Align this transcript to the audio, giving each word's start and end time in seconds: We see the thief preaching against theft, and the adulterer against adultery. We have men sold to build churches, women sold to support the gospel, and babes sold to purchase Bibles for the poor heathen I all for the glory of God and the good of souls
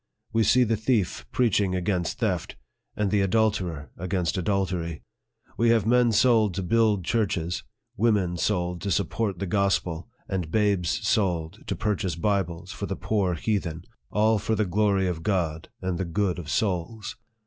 We 0.33 0.41
see 0.41 0.63
the 0.63 0.77
thief 0.77 1.27
preaching 1.31 1.75
against 1.75 2.17
theft, 2.17 2.55
and 2.95 3.11
the 3.11 3.21
adulterer 3.21 3.91
against 3.95 4.35
adultery. 4.35 5.03
We 5.57 5.69
have 5.69 5.85
men 5.85 6.11
sold 6.11 6.55
to 6.55 6.63
build 6.63 7.05
churches, 7.05 7.61
women 7.97 8.35
sold 8.37 8.81
to 8.81 8.89
support 8.89 9.37
the 9.37 9.45
gospel, 9.45 10.09
and 10.27 10.49
babes 10.49 11.07
sold 11.07 11.59
to 11.67 11.75
purchase 11.75 12.15
Bibles 12.15 12.71
for 12.71 12.87
the 12.87 12.95
poor 12.95 13.35
heathen 13.35 13.83
I 13.87 13.91
all 14.17 14.39
for 14.39 14.55
the 14.55 14.65
glory 14.65 15.07
of 15.07 15.21
God 15.21 15.69
and 15.83 15.99
the 15.99 16.05
good 16.05 16.39
of 16.39 16.49
souls 16.49 17.15